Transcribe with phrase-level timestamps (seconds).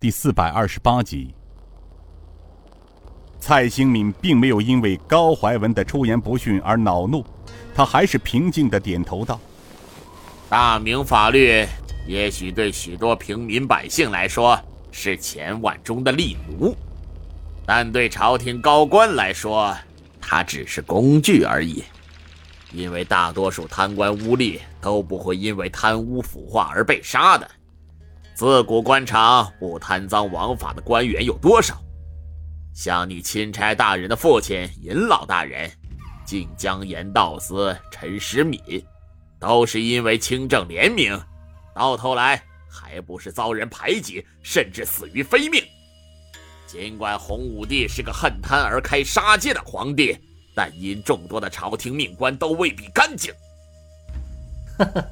[0.00, 1.34] 第四百二十八集。
[3.38, 7.22] 蔡兴敏并没有因为高怀文的出言不逊而恼怒，
[7.74, 9.38] 他还是平静的点头道
[10.48, 11.66] ：“大明法律
[12.06, 14.58] 也许对许多平民百姓来说
[14.90, 16.74] 是千万中的利奴，
[17.66, 19.76] 但对朝廷高官来说，
[20.18, 21.84] 它只是工具而已。”
[22.72, 27.46] 因为大多数贪官污吏都不会因为贪污腐化而被杀的。
[28.34, 31.78] 自古官场不贪赃枉法的官员有多少？
[32.74, 35.70] 像你钦差大人的父亲尹老大人、
[36.24, 38.60] 晋江盐道司陈时敏，
[39.38, 41.20] 都是因为清正廉明，
[41.74, 45.62] 到头来还不是遭人排挤，甚至死于非命。
[46.66, 50.16] 尽管洪武帝是个恨贪而开杀戒的皇帝。
[50.52, 53.32] 但因众多的朝廷命官都未必干净。
[54.76, 55.04] 哈哈，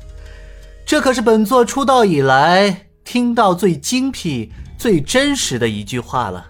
[0.84, 6.46] 这可是本座出道以来听到最精辟、最真实的一句话了。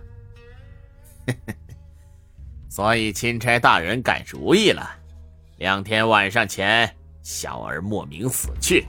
[2.68, 4.90] 所以钦差大人改主意了。
[5.58, 8.84] 两天晚上前，小儿莫名死去。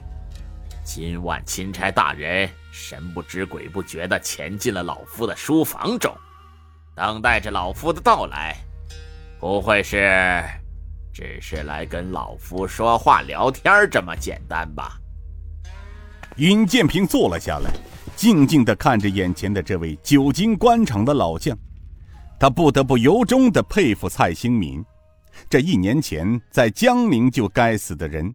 [0.82, 6.12] 今晚钦差大人神不知鬼不觉的潜进了老夫的书房中，
[6.96, 8.56] 等待着老夫的到来。
[9.38, 10.42] 不会是，
[11.14, 14.96] 只是来跟老夫说话聊天这么简单吧？
[16.36, 17.70] 尹建平坐了下来，
[18.16, 21.56] 静静地看着眼前的这位久经官场的老将，
[22.38, 24.82] 他不得不由衷地佩服蔡兴民。
[25.48, 28.34] 这一年前在江宁就该死的人，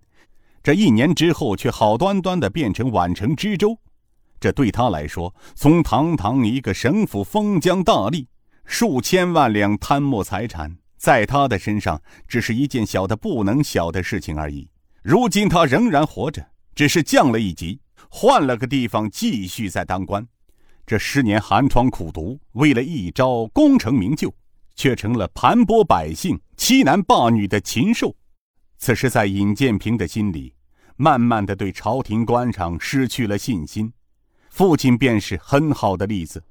[0.61, 3.77] 这一年之后却好端端地变成宛城知州，
[4.39, 8.27] 这对他来说，从堂堂一个省府封疆大吏，
[8.65, 10.77] 数千万两贪墨财产。
[10.97, 14.67] 在他的身上，只是一件小的不能小的事情而已。
[15.03, 16.43] 如今他仍然活着，
[16.73, 20.27] 只是降了一级，换了个地方继续在当官。
[20.85, 24.33] 这十年寒窗苦读，为了一朝功成名就，
[24.75, 28.15] 却成了盘剥百姓、欺男霸女的禽兽。
[28.77, 30.53] 此时，在尹建平的心里，
[30.95, 33.91] 慢慢的对朝廷官场失去了信心。
[34.49, 36.43] 父亲便是很好的例子。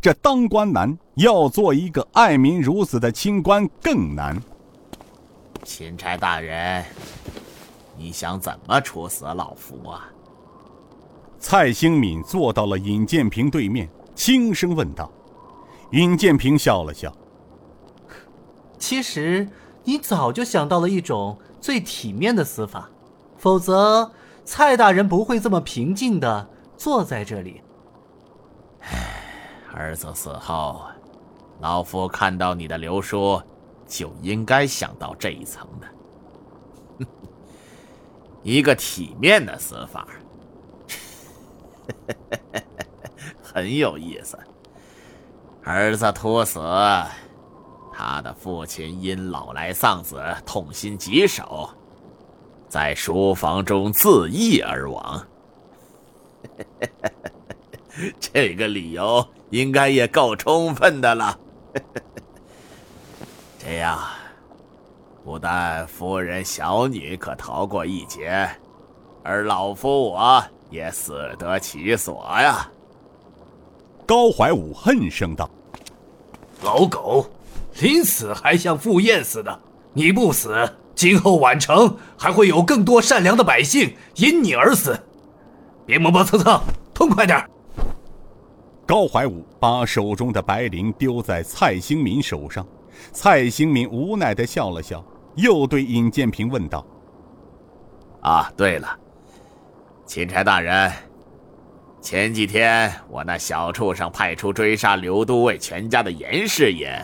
[0.00, 4.42] 这当官难，要做一个爱民如子的清官更难。
[5.64, 6.82] 钦差大人，
[7.98, 10.08] 你想怎么处死老夫啊？
[11.42, 15.10] 蔡兴敏坐到了尹建平对面，轻声问道。
[15.90, 17.12] 尹建平笑了笑
[18.78, 19.46] ：“其实
[19.82, 22.88] 你早就想到了一种最体面的死法，
[23.36, 24.12] 否则
[24.44, 27.60] 蔡大人不会这么平静的坐在这里。”
[28.80, 29.18] 唉。
[29.74, 30.82] 儿子死后，
[31.60, 33.42] 老夫看到你的留书，
[33.86, 37.06] 就应该想到这一层的。
[38.42, 40.06] 一个体面的死法，
[43.42, 44.38] 很有意思。
[45.62, 46.60] 儿子突死，
[47.92, 51.68] 他的父亲因老来丧子，痛心疾首，
[52.68, 55.26] 在书房中自缢而亡。
[58.18, 59.26] 这个理由。
[59.52, 61.38] 应该也够充分的了。
[63.60, 63.98] 这样，
[65.22, 68.48] 不但夫人、小女可逃过一劫，
[69.22, 72.66] 而老夫我也死得其所呀！
[74.06, 75.48] 高怀武恨声道
[76.64, 77.26] ：“老狗，
[77.80, 79.60] 临死还像赴宴似的！
[79.92, 84.98] 你不死，今后宛城还会有更多善良的百姓因你而死。
[85.84, 86.58] 别磨磨蹭蹭，
[86.94, 87.46] 痛快点！”
[88.86, 92.66] 高怀武把手中的白绫丢在蔡兴民手上，
[93.12, 96.84] 蔡兴民无奈的笑了笑，又对尹建平问道
[98.22, 98.98] ：“啊，对了，
[100.04, 100.92] 钦差大人，
[102.00, 107.02] 前几天我那小畜生派出追杀刘都尉全家的严师爷，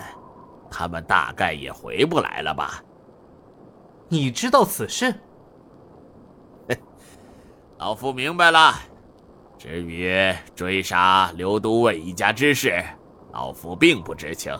[0.70, 2.82] 他们大概也回不来了吧？
[4.08, 5.14] 你知道此事？
[7.78, 8.74] 老夫明白了。”
[9.58, 12.80] 至于追杀刘都尉一家之事，
[13.32, 14.56] 老夫并不知情。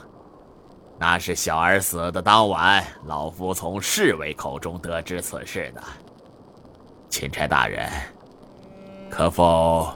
[0.99, 5.83] 那是小儿死的当晚，老夫从侍卫口中得知此事的。
[7.09, 7.89] 钦差大人，
[9.11, 9.93] 可否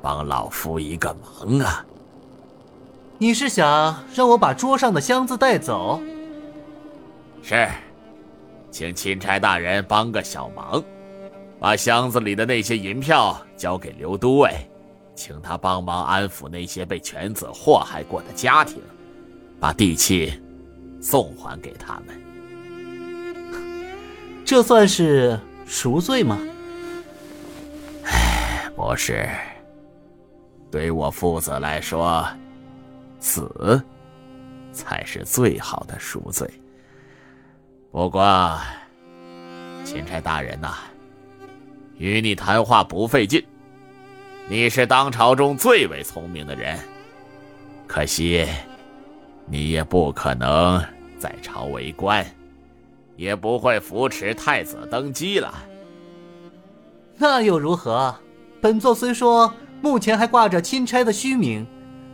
[0.00, 1.84] 帮老夫一个忙啊？
[3.18, 6.00] 你是想让我把桌上的箱子带走？
[7.42, 7.68] 是，
[8.70, 10.82] 请钦差大人帮个小忙。
[11.60, 14.68] 把箱子里的那些银票交给刘都尉，
[15.14, 18.82] 请他帮忙安抚那些被犬子祸害过的家庭，
[19.60, 20.42] 把地契
[21.00, 22.20] 送还给他们。
[24.44, 26.36] 这算是赎罪吗？
[28.92, 29.26] 可，是。
[30.70, 32.26] 对我父子来说，
[33.18, 33.82] 死
[34.70, 36.46] 才是最好的赎罪。
[37.90, 38.58] 不过，
[39.82, 40.74] 钦差大人呐，
[41.96, 43.42] 与你谈话不费劲。
[44.46, 46.78] 你是当朝中最为聪明的人，
[47.86, 48.46] 可惜，
[49.46, 50.84] 你也不可能
[51.18, 52.26] 在朝为官，
[53.16, 55.54] 也不会扶持太子登基了。
[57.16, 58.14] 那又如何？
[58.62, 61.66] 本座虽说目前还挂着钦差的虚名，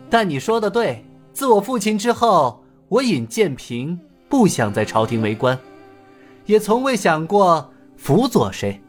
[0.08, 1.04] 但你说的对。
[1.34, 4.00] 自我父亲之后，我尹建平
[4.30, 5.56] 不想在朝廷为官，
[6.46, 8.80] 也从未想过辅佐谁。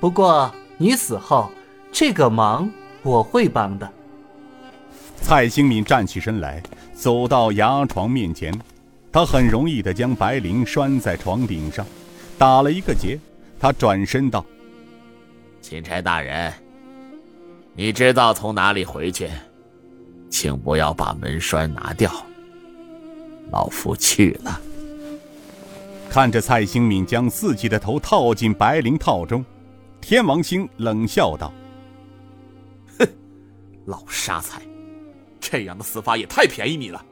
[0.00, 1.48] 不过你死后，
[1.92, 2.68] 这个忙。
[3.04, 3.86] 我会帮的。
[5.20, 6.62] 蔡兴敏站起身来，
[6.94, 8.50] 走到牙床面前，
[9.12, 11.86] 他很容易的将白绫拴在床顶上，
[12.38, 13.20] 打了一个结。
[13.60, 14.42] 他转身道
[15.60, 16.50] ：“钦差大人，
[17.76, 19.28] 你知道从哪里回去，
[20.30, 22.10] 请不要把门栓拿掉。
[23.50, 24.60] 老夫去了。”
[26.08, 29.44] 看着蔡兴敏将自己的头套进白绫套中，
[30.00, 31.52] 天王星冷笑道。
[32.96, 33.08] 哼
[33.84, 34.62] 老杀才，
[35.40, 37.04] 这样的死法也太便宜你了。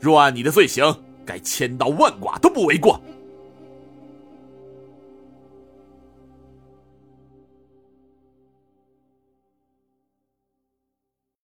[0.00, 0.92] 若按你的罪行，
[1.24, 3.00] 该千刀万剐都不为过。